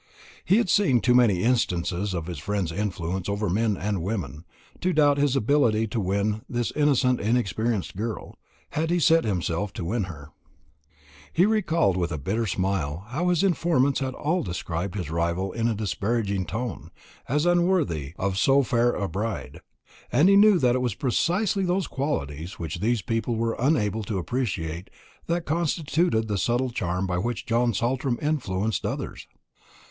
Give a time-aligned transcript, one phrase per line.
[0.45, 4.45] He had seen too many instances of his friend's influence over men and women,
[4.79, 8.35] to doubt his ability to win this innocent inexperienced girl,
[8.71, 10.31] had he set himself to win her.
[11.31, 15.67] He recalled with a bitter smile how his informants had all described his rival in
[15.67, 16.89] a disparaging tone,
[17.29, 19.61] as unworthy of so fair a bride;
[20.11, 24.01] and he knew that it was precisely those qualities which these common people were unable
[24.05, 24.89] to appreciate
[25.27, 29.27] that constituted the subtle charm by which John Saltram influenced others.